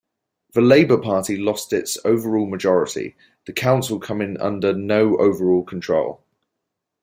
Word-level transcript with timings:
The 0.55 0.61
Labour 0.61 0.97
Party 0.97 1.37
lost 1.37 1.71
its 1.71 1.95
overall 2.03 2.47
majority, 2.47 3.15
the 3.45 3.53
council 3.53 3.99
coming 3.99 4.35
under 4.41 4.73
no 4.73 5.15
overall 5.17 5.61
control. 5.63 6.23